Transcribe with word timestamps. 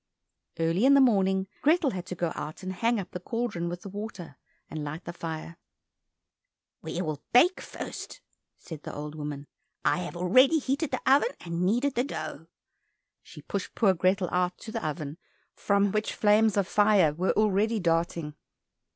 Early 0.59 0.85
in 0.87 0.95
the 0.95 0.99
morning, 0.99 1.45
Grethel 1.61 1.91
had 1.91 2.07
to 2.07 2.15
go 2.15 2.31
out 2.33 2.63
and 2.63 2.73
hang 2.73 2.99
up 2.99 3.11
the 3.11 3.19
cauldron 3.19 3.69
with 3.69 3.83
the 3.83 3.89
water, 3.89 4.35
and 4.67 4.83
light 4.83 5.03
the 5.05 5.13
fire. 5.13 5.57
"We 6.81 7.03
will 7.03 7.21
bake 7.33 7.61
first," 7.61 8.19
said 8.57 8.81
the 8.81 8.95
old 8.95 9.13
woman, 9.13 9.45
"I 9.85 9.97
have 9.97 10.17
already 10.17 10.57
heated 10.57 10.89
the 10.89 11.03
oven, 11.07 11.29
and 11.41 11.61
kneaded 11.63 11.93
the 11.93 12.03
dough." 12.03 12.47
She 13.21 13.43
pushed 13.43 13.75
poor 13.75 13.93
Grethel 13.93 14.29
out 14.31 14.57
to 14.61 14.71
the 14.71 14.83
oven, 14.83 15.19
from 15.53 15.91
which 15.91 16.15
flames 16.15 16.57
of 16.57 16.67
fire 16.67 17.13
were 17.13 17.33
already 17.33 17.79
darting. 17.79 18.33